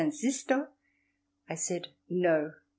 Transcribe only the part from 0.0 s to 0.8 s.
Sisto"?